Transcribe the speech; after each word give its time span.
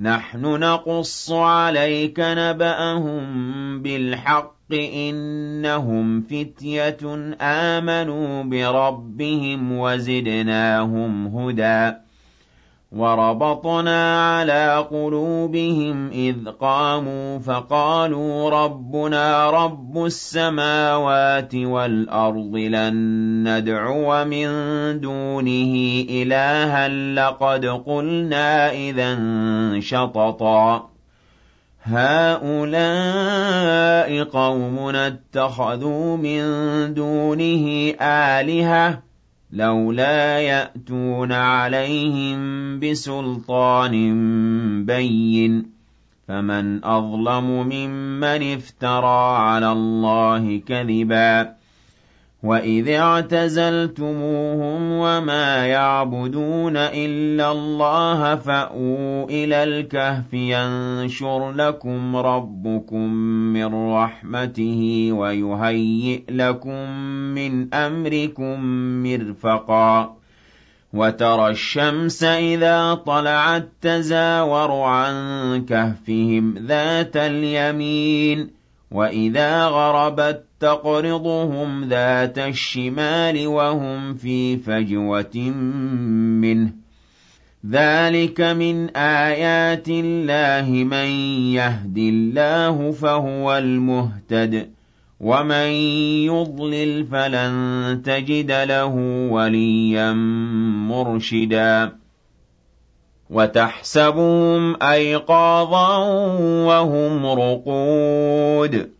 نَحْنُ 0.00 0.42
نَقُصُّ 0.42 1.32
عَلَيْكَ 1.32 2.20
نَبَأَهُم 2.20 3.22
بِالْحَقِّ 3.82 4.54
ۚ 4.70 4.74
إِنَّهُمْ 4.94 6.20
فِتْيَةٌ 6.20 7.34
آمَنُوا 7.40 8.42
بِرَبِّهِمْ 8.42 9.78
وَزِدْنَاهُمْ 9.78 11.26
هُدًى. 11.26 12.07
وَرَبَطْنَا 12.92 14.30
عَلَىٰ 14.38 14.86
قُلُوبِهِمْ 14.90 16.10
إِذْ 16.10 16.36
قَامُوا 16.60 17.38
فَقَالُوا 17.38 18.50
رَبُّنَا 18.50 19.50
رَبُّ 19.50 20.04
السَّمَاوَاتِ 20.04 21.54
وَالْأَرْضِ 21.54 22.56
لَن 22.56 22.94
نَّدْعُوَ 23.48 24.24
مِن 24.24 24.48
دُونِهِ 25.00 26.04
إِلَٰهًا 26.10 26.88
لَّقَدْ 26.88 27.66
قُلْنَا 27.66 28.72
إِذًا 28.72 29.14
شَطَطًا. 29.80 30.88
هَٰؤُلَاءِ 31.82 33.08
قَوْمُنَا 34.24 35.06
اتَّخَذُوا 35.06 36.16
مِن 36.16 36.44
دُونِهِ 36.94 37.94
آلِهَةً 38.00 39.07
لولا 39.52 40.40
يأتون 40.40 41.32
عليهم 41.32 42.38
بسلطان 42.80 43.94
بين 44.84 45.70
فمن 46.28 46.84
أظلم 46.84 47.44
ممن 47.68 48.54
افترى 48.54 49.36
على 49.36 49.72
الله 49.72 50.60
كذبا 50.66 51.57
وَإِذِ 52.42 52.88
اعْتَزَلْتُمُوهُمْ 52.88 54.92
وَمَا 54.92 55.66
يَعْبُدُونَ 55.66 56.76
إِلَّا 56.76 57.52
اللَّهَ 57.52 58.34
فَأْوُوا 58.36 59.24
إِلَى 59.24 59.64
الْكَهْفِ 59.64 60.34
يَنشُرْ 60.34 61.52
لَكُمْ 61.52 62.16
رَبُّكُم 62.16 63.08
مِّن 63.52 63.90
رَّحْمَتِهِ 63.92 65.08
وَيُهَيِّئْ 65.12 66.22
لَكُم 66.30 66.90
مِّنْ 67.34 67.74
أَمْرِكُم 67.74 68.60
مِّرْفَقًا 69.02 70.16
وَتَرَى 70.92 71.50
الشَّمْسَ 71.50 72.24
إِذَا 72.24 72.94
طَلَعَت 72.94 73.68
تَّزَاوَرُ 73.82 74.72
عَن 74.82 75.14
كَهْفِهِمْ 75.66 76.54
ذَاتَ 76.58 77.16
الْيَمِينِ 77.16 78.57
وَإِذَا 78.90 79.64
غَرَبَت 79.64 80.44
تَّقْرِضُهُمْ 80.60 81.84
ذَاتَ 81.84 82.38
الشِّمَالِ 82.38 83.46
وَهُمْ 83.46 84.14
فِي 84.14 84.56
فَجْوَةٍ 84.56 85.36
مِّنْهُ 86.40 86.68
ۚ 86.68 86.72
ذَٰلِكَ 87.66 88.40
مِنْ 88.40 88.96
آيَاتِ 88.96 89.88
اللَّهِ 89.88 90.66
ۚ 90.84 90.86
مَن 90.86 91.06
يَهْدِ 91.54 91.98
اللَّهُ 91.98 92.90
فَهُوَ 92.92 93.58
الْمُهْتَدِ 93.58 94.54
ۖ 94.64 94.66
وَمَن 95.20 95.68
يُضْلِلْ 96.32 97.06
فَلَن 97.06 98.02
تَجِدَ 98.04 98.50
لَهُ 98.52 98.94
وَلِيًّا 99.30 100.12
مُّرْشِدًا 100.88 101.92
وَتَحْسَبُهُمْ 103.30 104.82
أَيْقَاظًا 104.82 105.96
وَهُمْ 106.64 107.26
رُقُودٌ. 107.26 108.90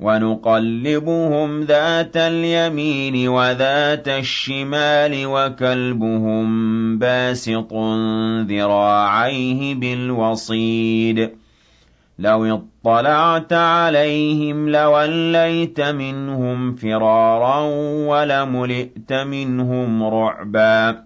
وَنُقَلِّبُهُمْ 0.00 1.60
ذَاتَ 1.60 2.16
الْيَمِينِ 2.16 3.28
وَذَاتَ 3.28 4.08
الشِّمَالِ 4.08 5.26
وَكَلْبُهُم 5.26 6.46
بَاسِطٌ 6.98 7.72
ذِرَاعَيْهِ 8.48 9.74
بِالْوَصِيدِ. 9.74 11.30
لَوِ 12.18 12.60
اطَّلَعْتَ 12.84 13.52
عَلَيْهِمْ 13.52 14.68
لَوَلَّيْتَ 14.68 15.80
مِنْهُمْ 15.80 16.74
فِرَارًا 16.74 17.60
وَلَمُلِئْتَ 18.08 19.12
مِنْهُمْ 19.12 20.04
رُعْبًا. 20.04 21.05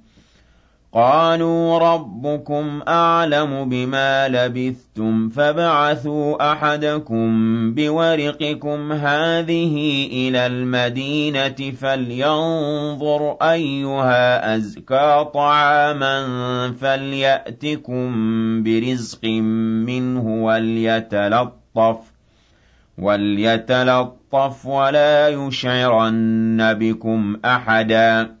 قالوا 0.93 1.79
ربكم 1.79 2.81
أعلم 2.87 3.69
بما 3.69 4.27
لبثتم 4.27 5.29
فبعثوا 5.29 6.51
أحدكم 6.51 7.29
بورقكم 7.73 8.91
هذه 8.91 10.07
إلى 10.11 10.47
المدينة 10.47 11.71
فلينظر 11.81 13.37
أيها 13.41 14.55
أزكى 14.55 15.25
طعاما 15.33 16.25
فليأتكم 16.81 18.13
برزق 18.63 19.25
منه 19.85 20.43
وليتلطف 20.43 21.97
وليتلطف 22.97 24.65
ولا 24.65 25.27
يشعرن 25.27 26.73
بكم 26.73 27.37
أحداً 27.45 28.40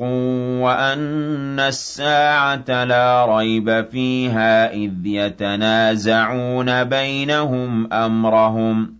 وَأَنَّ 0.00 1.60
السَّاعَةَ 1.60 2.84
لَا 2.84 3.26
رَيْبَ 3.36 3.84
فِيهَا 3.90 4.72
إِذْ 4.72 4.92
يَتَنَازَعُونَ 5.04 6.84
بَيْنَهُمْ 6.84 7.92
أَمْرَهُمْ 7.92 8.94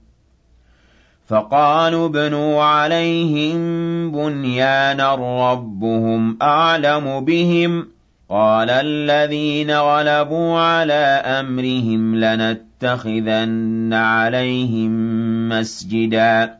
فَقَالُوا 1.28 2.06
ابْنُوا 2.06 2.64
عَلَيْهِم 2.64 3.56
بُنْيَانًا 4.12 5.14
رَّبُّهُمْ 5.52 6.36
أَعْلَمُ 6.42 7.24
بِهِمْ 7.24 7.88
قَالَ 8.28 8.70
الَّذِينَ 8.70 9.70
غَلَبُوا 9.70 10.58
عَلَىٰ 10.58 11.22
أَمْرِهِمْ 11.40 12.14
لَنَتَّخِذَنَّ 12.16 13.90
عَلَيْهِم 13.94 14.90
مَّسْجِدًا 15.48 16.59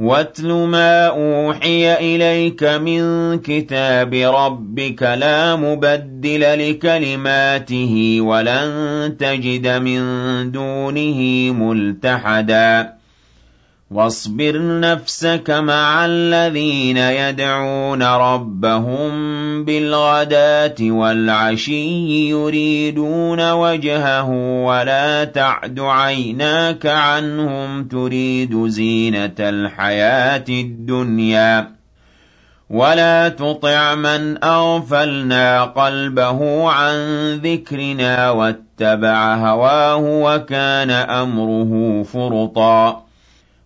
وَاتْلُ 0.00 0.48
مَا 0.52 1.06
أُوحِيَ 1.06 1.94
إِلَيْكَ 2.16 2.64
مِن 2.64 3.38
كِتَابِ 3.38 4.14
رَبِّكَ 4.14 5.02
لَا 5.02 5.56
مُبَدِّلَ 5.56 6.70
لِكَلِمَاتِهِ 6.70 8.16
وَلَن 8.20 9.16
تَجِدَ 9.18 9.68
مِن 9.68 10.00
دُونِهِ 10.52 11.50
مُلْتَحَدًا 11.52 12.99
وَاصْبِرْ 13.90 14.80
نَفْسَكَ 14.80 15.50
مَعَ 15.50 16.06
الَّذِينَ 16.06 16.96
يَدْعُونَ 16.96 18.02
رَبَّهُم 18.02 19.10
بِالْغَدَاةِ 19.64 20.74
وَالْعَشِيِّ 20.80 22.28
يُرِيدُونَ 22.28 23.50
وَجْهَهُ 23.52 24.28
وَلَا 24.64 25.24
تَعْدُ 25.24 25.80
عَيْنَاكَ 25.80 26.86
عَنْهُمْ 26.86 27.84
تُرِيدُ 27.84 28.66
زِينَةَ 28.66 29.34
الْحَيَاةِ 29.40 30.44
الدُّنْيَا 30.48 31.70
وَلَا 32.70 33.28
تُطِعْ 33.28 33.94
مَنْ 33.94 34.44
أَغْفَلْنَا 34.44 35.64
قَلْبَهُ 35.64 36.70
عَن 36.70 36.96
ذِكْرِنَا 37.44 38.30
وَاتَّبَعَ 38.30 39.34
هَوَاهُ 39.34 39.96
وَكَانَ 39.96 40.90
أَمْرُهُ 40.90 42.02
فُرُطًا 42.02 43.09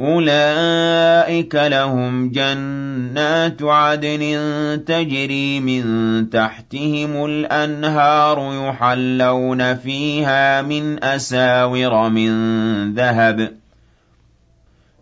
أُولَٰئِكَ 0.00 1.54
لَهُمْ 1.54 2.30
جَنَّاتُ 2.30 3.62
عَدْنٍ 3.62 4.20
تَجْرِي 4.86 5.60
مِن 5.60 6.30
تَحْتِهِمُ 6.30 7.24
الْأَنْهَارُ 7.24 8.68
يُحَلَّوْنَ 8.68 9.74
فِيهَا 9.74 10.62
مِنْ 10.62 11.04
أَسَاوِرَ 11.04 12.08
مِن 12.08 12.94
ذَهَبٍ. 12.94 13.57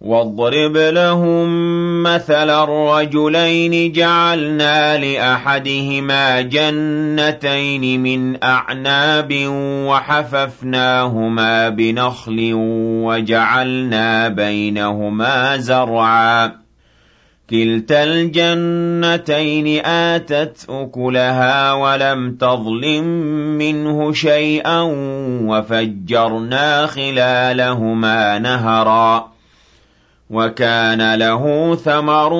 وَاضْرِبْ 0.00 0.76
لَهُم 0.76 1.48
مَّثَلًا 2.02 2.64
رَّجُلَيْنِ 2.64 3.92
جَعَلْنَا 3.92 4.98
لِأَحَدِهِمَا 4.98 6.40
جَنَّتَيْنِ 6.40 8.00
مِنْ 8.02 8.44
أَعْنَابٍ 8.44 9.32
وَحَفَفْنَاهُمَا 9.86 11.68
بِنَخْلٍ 11.68 12.50
وَجَعَلْنَا 13.04 14.28
بَيْنَهُمَا 14.28 15.56
زَرْعًا. 15.56 16.52
كِلْتَا 17.50 18.04
الْجَنَّتَيْنِ 18.04 19.84
آتَتْ 19.84 20.66
أُكُلَهَا 20.68 21.72
وَلَمْ 21.72 22.36
تَظْلِم 22.36 23.04
مِّنْهُ 23.58 24.12
شَيْئًا 24.12 24.80
وَفَجَّرْنَا 25.44 26.86
خِلَالَهُمَا 26.86 28.38
نَهَرًا. 28.38 29.37
وَكَانَ 30.30 31.14
لَهُ 31.14 31.74
ثَمَرٌ 31.84 32.30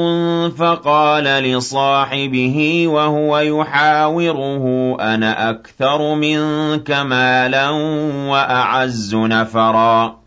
فَقَالَ 0.58 1.24
لِصَاحِبِهِ 1.24 2.84
وَهُوَ 2.86 3.38
يُحَاوِرُهُ 3.38 4.96
أَنَا 5.00 5.50
أَكْثَرُ 5.50 6.14
مِنكَ 6.14 6.90
مَالًا 6.90 7.70
وَأَعَزُّ 8.30 9.14
نَفَرًا. 9.14 10.18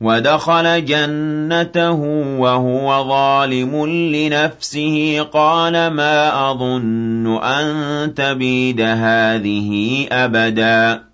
وَدَخَلَ 0.00 0.84
جَنَّتَهُ 0.84 2.00
وَهُوَ 2.38 3.08
ظَالِمٌ 3.08 3.86
لِّنَفْسِهِ 3.86 5.26
قَالَ 5.32 5.90
مَا 5.90 6.50
أَظُنُّ 6.50 7.38
أَن 7.42 8.14
تَبِيدَ 8.14 8.80
هَٰذِهِ 8.80 10.06
أَبَدًا. 10.12 11.13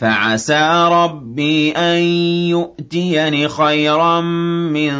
فَعَسَىٰ 0.00 0.88
رَبِّي 0.92 1.72
أَن 1.72 1.98
يُؤْتِيَنِ 2.52 3.48
خَيْرًا 3.48 4.20
مِّن 4.20 4.92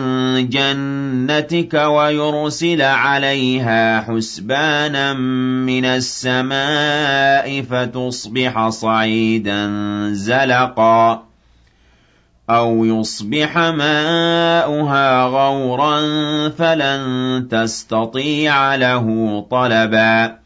جَنَّتِكَ 0.49 1.75
وَيُرْسِلَ 1.75 2.83
عَلَيْهَا 2.83 4.01
حُسْبَانًا 4.01 5.13
مِّنَ 5.69 5.85
السَّمَاءِ 5.85 7.63
فَتُصْبِحَ 7.63 8.69
صَعِيدًا 8.69 9.69
زَلَقًا 10.13 11.23
أَوْ 12.51 12.85
يُصْبِحَ 12.85 13.57
مَاؤُهَا 13.59 15.23
غَوْرًا 15.25 16.01
فَلَن 16.49 17.49
تَسْتَطِيعَ 17.51 18.75
لَهُ 18.75 19.07
طَلَبًا 19.51 20.46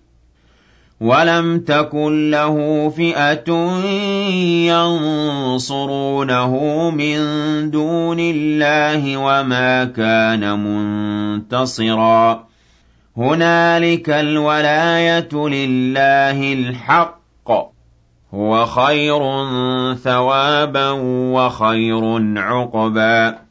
وَلَمْ 1.01 1.59
تَكُن 1.59 2.31
لَّهُ 2.31 2.89
فِئَةٌ 2.89 3.49
يَنصُرُونَهُ 5.49 6.53
مِن 6.89 7.17
دُونِ 7.71 8.17
اللَّهِ 8.19 9.17
وَمَا 9.17 9.83
كَانَ 9.85 10.59
مُنتَصِرًا 10.59 12.43
هُنَالِكَ 13.17 14.09
الْوَلَايَةُ 14.09 15.29
لِلَّهِ 15.33 16.53
الْحَقِّ 16.53 17.49
ۚ 17.49 17.53
هُوَ 18.33 18.65
خَيْرٌ 18.65 19.19
ثَوَابًا 19.95 20.89
وَخَيْرٌ 21.33 22.21
عُقْبًا 22.37 23.50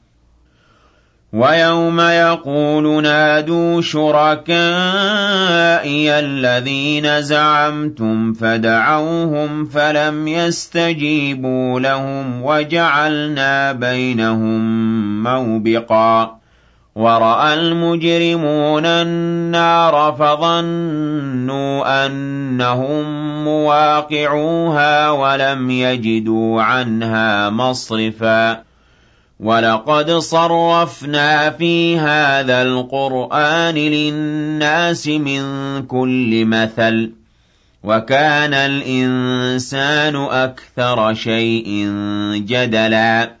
وَيَوْمَ 1.33 1.99
يَقُولُ 1.99 3.03
نَادُوا 3.03 3.81
شُرَكَائِيَ 3.81 4.59
الَّذِينَ 6.19 7.21
زَعَمْتُمْ 7.21 8.33
فَدَعَوْهُمْ 8.33 9.65
فَلَمْ 9.65 10.27
يَسْتَجِيبُوا 10.27 11.79
لَهُمْ 11.79 12.43
وَجَعَلْنَا 12.43 13.71
بَيْنَهُم 13.71 15.23
مَّوْبِقًا. 15.23 16.37
وَرَأَى 16.95 17.53
الْمُجْرِمُونَ 17.53 18.85
النَّارَ 18.85 20.15
فَظَنُّوا 20.19 22.05
أَنَّهُم 22.05 23.03
مُّوَاقِعُوهَا 23.45 25.09
وَلَمْ 25.09 25.71
يَجِدُوا 25.71 26.61
عَنْهَا 26.61 27.49
مَصْرِفًا. 27.49 28.70
وَلَقَدْ 29.41 30.11
صَرَّفْنَا 30.11 31.49
فِي 31.49 31.97
هَٰذَا 31.97 32.61
الْقُرْآنِ 32.61 33.75
لِلنَّاسِ 33.75 35.07
مِن 35.07 35.41
كُلِّ 35.87 36.45
مَثَلٍ 36.45 37.09
ۚ 37.09 37.11
وَكَانَ 37.83 38.53
الْإِنسَانُ 38.53 40.15
أَكْثَرَ 40.15 41.13
شَيْءٍ 41.13 41.67
جَدَلًا 42.45 43.40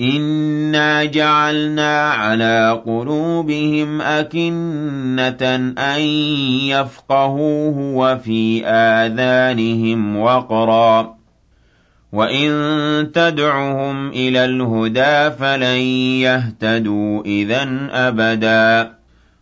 إِنَّا 0.00 1.04
جَعَلْنَا 1.04 2.10
عَلَىٰ 2.10 2.82
قُلُوبِهِمْ 2.86 4.00
أَكِنَّةً 4.00 5.72
أَن 5.78 6.00
يَفْقَهُوهُ 6.68 7.76
وَفِي 7.96 8.66
آذَانِهِمْ 8.66 10.16
وَقْرًا 10.16 11.02
ۚ 11.02 11.06
وَإِن 12.12 12.50
تَدْعُهُمْ 13.14 14.08
إِلَى 14.08 14.44
الْهُدَىٰ 14.44 15.30
فَلَن 15.38 15.80
يَهْتَدُوا 16.20 17.22
إِذًا 17.26 17.88
أَبَدًا 17.92 18.99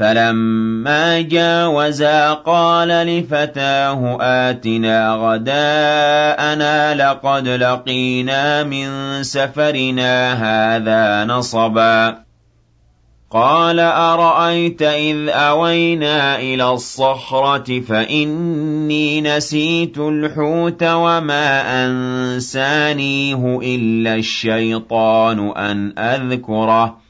فَلَمَّا 0.00 1.20
جَاوَزَا 1.20 2.32
قَالَ 2.32 2.88
لِفَتَاهُ 2.88 4.18
آتِنَا 4.20 5.14
غَدَاءَنَا 5.14 6.94
لَقَدْ 6.94 7.48
لَقِينَا 7.48 8.62
مِن 8.64 8.88
سَفَرِنَا 9.22 10.14
هَٰذَا 10.44 11.24
نَصَبًا 11.24 12.18
قَالَ 13.30 13.80
أَرَأَيْتَ 13.80 14.82
إِذْ 14.82 15.28
أَوَيْنَا 15.28 16.38
إِلَى 16.38 16.70
الصَّخْرَةِ 16.70 17.80
فَإِنِّي 17.80 19.20
نَسِيتُ 19.20 19.98
الْحُوتَ 19.98 20.82
وَمَا 20.82 21.46
أَنسَانِيهُ 21.84 23.58
إِلَّا 23.62 24.14
الشَّيْطَانُ 24.14 25.48
أَنْ 25.56 25.98
أَذْكُرَهُ 25.98 27.09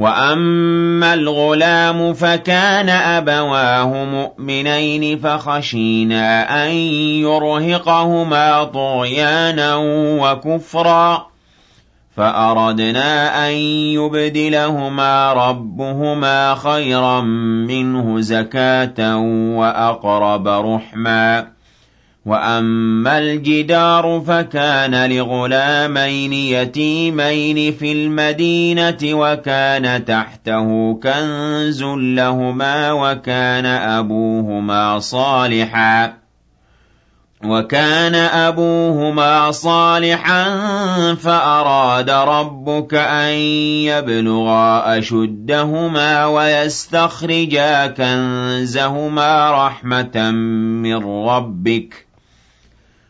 وأما 0.00 1.14
الغلام 1.14 2.14
فكان 2.14 2.88
أبواه 2.88 4.04
مؤمنين 4.04 5.18
فخشينا 5.18 6.64
أن 6.64 6.70
يرهقهما 7.20 8.64
طغيانا 8.64 9.76
وكفرا 10.20 11.26
فأردنا 12.16 13.48
أن 13.48 13.52
يبدلهما 13.96 15.32
ربهما 15.32 16.54
خيرا 16.54 17.20
منه 17.70 18.20
زكاة 18.20 19.16
وأقرب 19.56 20.48
رحما 20.48 21.46
وأما 22.26 23.18
الجدار 23.18 24.22
فكان 24.26 25.10
لغلامين 25.10 26.32
يتيمين 26.32 27.72
في 27.72 27.92
المدينة 27.92 28.98
وكان 29.04 30.04
تحته 30.04 30.94
كنز 31.02 31.82
لهما 31.82 32.92
وكان 32.92 33.66
أبوهما 33.66 34.98
صالحا 34.98 36.20
وكان 37.44 38.14
أبوهما 38.14 39.50
صالحا 39.50 40.44
فأراد 41.14 42.10
ربك 42.10 42.94
أن 42.94 43.32
يبلغا 43.88 44.98
أشدهما 44.98 46.26
ويستخرجا 46.26 47.86
كنزهما 47.86 49.50
رحمة 49.66 50.30
من 50.30 51.04
ربك 51.26 52.09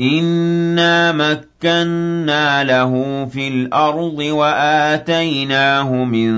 إنا 0.00 1.12
مكنا 1.12 2.64
له 2.64 3.24
في 3.32 3.48
الأرض 3.48 4.18
وآتيناه 4.18 5.92
من 5.92 6.32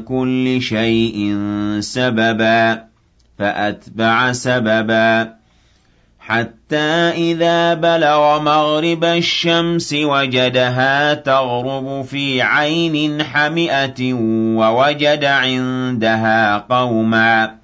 كل 0.00 0.62
شيء 0.62 1.38
سببا 1.80 2.84
فأتبع 3.38 4.32
سببا 4.32 5.34
حتى 6.20 7.10
إذا 7.16 7.74
بلغ 7.74 8.40
مغرب 8.40 9.04
الشمس 9.04 9.92
وجدها 9.92 11.14
تغرب 11.14 12.02
في 12.02 12.42
عين 12.42 13.22
حمئة 13.22 14.12
ووجد 14.58 15.24
عندها 15.24 16.58
قوما 16.58 17.63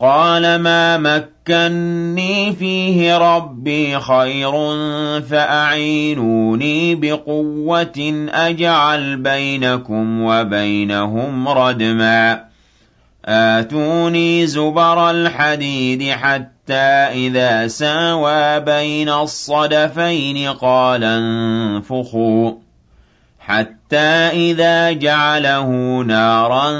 قَالَ 0.00 0.58
مَا 0.58 0.96
مَكَّنِّي 0.96 2.52
فِيهِ 2.52 3.16
رَبِّي 3.16 4.00
خَيْرٌ 4.00 4.52
فَأَعِينُونِي 5.20 6.94
بِقُوَّةٍ 6.94 8.28
أَجْعَلْ 8.32 9.16
بَيْنَكُمْ 9.16 10.22
وَبَيْنَهُمْ 10.22 11.48
رَدْمًا. 11.48 12.44
آتُونِي 13.24 14.46
زُبَرَ 14.46 15.10
الْحَدِيدِ 15.10 16.10
حَتَّىٰ 16.10 17.08
إِذَا 17.26 17.68
سَاوَىٰ 17.68 18.60
بَيْنَ 18.60 19.08
الصَّدَفَيْنِ 19.08 20.52
قَالَ 20.52 21.04
انفُخُوا. 21.04 22.67
حَتَّىٰ 23.48 24.50
إِذَا 24.50 24.92
جَعَلَهُ 24.92 25.66
نَارًا 26.06 26.70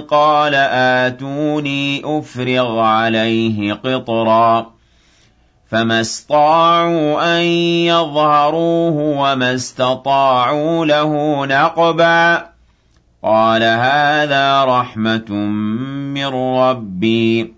قَالَ 0.00 0.54
آتُونِي 0.54 2.02
أُفْرِغْ 2.04 2.78
عَلَيْهِ 2.78 3.72
قِطْرًا. 3.72 4.66
فَمَا 5.70 6.00
اسْطَاعُوا 6.00 7.38
أَن 7.38 7.42
يَظْهَرُوهُ 7.86 8.94
وَمَا 8.94 9.54
اسْتَطَاعُوا 9.54 10.86
لَهُ 10.86 11.46
نَقْبًا. 11.46 12.46
قَالَ 13.22 13.62
هَٰذَا 13.62 14.64
رَحْمَةٌ 14.64 15.32
مِّن 16.14 16.26
رَّبِّي. 16.26 17.57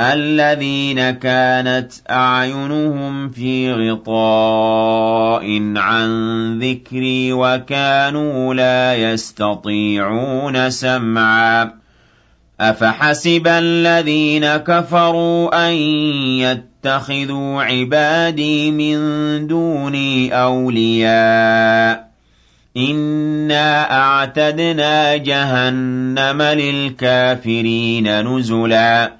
الَّذِينَ 0.00 1.10
كَانَتْ 1.10 1.92
أَعْيُنُهُمْ 2.10 3.28
فِي 3.28 3.72
غِطَاءٍ 3.72 5.72
عَن 5.76 6.10
ذِكْرِي 6.58 7.32
وَكَانُوا 7.32 8.54
لَا 8.54 8.94
يَسْتَطِيعُونَ 8.94 10.70
سَمْعًا. 10.70 11.72
أَفَحَسِبَ 12.60 13.46
الَّذِينَ 13.46 14.56
كَفَرُوا 14.56 15.68
أَن 15.68 15.72
يَتَّخِذُوا 16.38 17.62
عِبَادِي 17.62 18.70
مِن 18.70 18.96
دُونِي 19.46 20.34
أَوْلِيَاءَ. 20.34 22.10
إِنَّا 22.76 23.92
أَعْتَدْنَا 23.92 25.16
جَهَنَّمَ 25.16 26.42
لِلْكَافِرِينَ 26.42 28.28
نُزُلًا. 28.28 29.19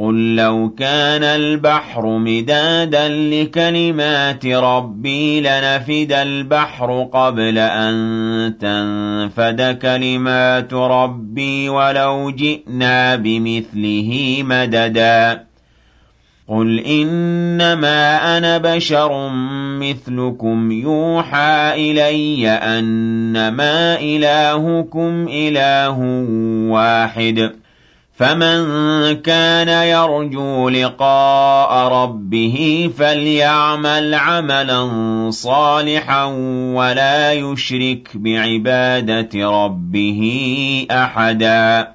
قُل 0.00 0.36
لَّوْ 0.36 0.68
كَانَ 0.78 1.22
الْبَحْرُ 1.24 2.18
مِدَادًا 2.18 3.08
لِّكَلِمَاتِ 3.08 4.46
رَبِّي 4.46 5.40
لَنَفِدَ 5.40 6.12
الْبَحْرُ 6.12 7.08
قَبْلَ 7.12 7.58
أَن 7.58 7.94
تَنفَدَ 8.60 9.78
كَلِمَاتُ 9.82 10.72
رَبِّي 10.74 11.68
وَلَوْ 11.68 12.30
جِئْنَا 12.30 13.16
بِمِثْلِهِ 13.16 14.38
مَدَدًا 14.42 15.42
قُلْ 16.48 16.78
إِنَّمَا 16.78 18.36
أَنَا 18.38 18.58
بَشَرٌ 18.58 19.28
مِّثْلُكُمْ 19.80 20.72
يُوحَىٰ 20.72 21.72
إِلَيَّ 21.74 22.48
أَنَّمَا 22.48 24.00
إِلَٰهُكُمْ 24.00 25.26
إِلَٰهٌ 25.28 25.98
وَاحِدٌ 26.72 27.59
فَمَن 28.20 29.12
كَانَ 29.12 29.68
يَرْجُو 29.68 30.68
لِقَاءَ 30.68 31.92
رَبِّهِ 31.92 32.90
فَلْيَعْمَلْ 32.98 34.14
عَمَلًا 34.14 34.90
صَالِحًا 35.30 36.24
وَلَا 36.74 37.32
يُشْرِكْ 37.32 38.10
بِعِبَادَةِ 38.14 39.28
رَبِّهِ 39.34 40.22
أَحَدًا. 40.90 41.88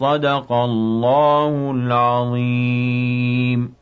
صدق 0.00 0.52
الله 0.52 1.72
العظيم. 1.74 3.79